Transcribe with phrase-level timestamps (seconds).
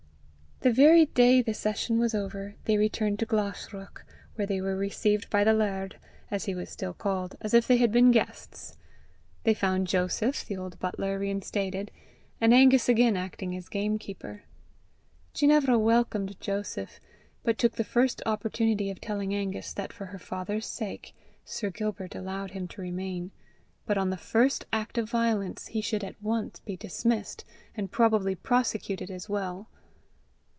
[0.63, 5.27] The very day the session was over, they returned to Glashruach, where they were received
[5.31, 5.97] by the laird,
[6.29, 8.77] as he was still called, as if they had been guests.
[9.41, 11.89] They found Joseph, the old butler, reinstated,
[12.39, 14.43] and Angus again acting as gamekeeper.
[15.33, 16.99] Ginevra welcomed Joseph,
[17.41, 22.13] but took the first opportunity of telling Angus that for her father's sake Sir Gilbert
[22.13, 23.31] allowed him to remain,
[23.87, 27.45] but on the first act of violence he should at once be dismissed,
[27.75, 29.67] and probably prosecuted as well.